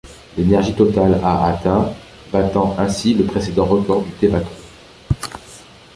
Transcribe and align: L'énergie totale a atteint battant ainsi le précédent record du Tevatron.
L'énergie 0.35 0.73
totale 0.73 1.21
a 1.23 1.45
atteint 1.45 1.93
battant 2.33 2.75
ainsi 2.79 3.13
le 3.13 3.23
précédent 3.25 3.65
record 3.65 4.01
du 4.01 4.09
Tevatron. 4.13 4.49